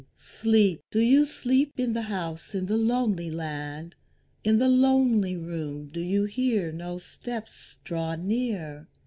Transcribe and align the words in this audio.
Sleep, 0.17 0.81
do 0.89 0.97
you 0.99 1.25
sleep 1.27 1.79
in 1.79 1.93
the 1.93 2.01
house 2.09 2.55
in 2.55 2.65
the 2.65 2.75
lonely 2.75 3.29
land? 3.29 3.93
In 4.43 4.57
the 4.57 4.67
lonely 4.67 5.37
room 5.37 5.89
do 5.89 5.99
you 5.99 6.23
hear 6.23 6.71
no 6.71 6.97
steps 6.97 7.77
draw 7.83 8.15
near? 8.15 8.87